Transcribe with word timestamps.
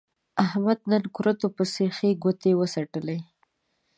احمد 0.45 0.79
نن 0.89 1.01
په 1.05 1.09
کورتو 1.15 1.47
پسې 1.55 1.85
ښې 1.95 2.09
ګوتې 2.23 2.51
و 2.55 2.61
څټلې. 2.73 3.19